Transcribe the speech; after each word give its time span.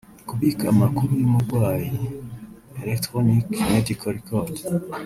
Kubika 0.29 0.63
amakuru 0.73 1.11
y’umurwayi 1.21 1.91
(Electronic 2.83 3.45
Medical 3.73 4.11
Record) 4.17 4.49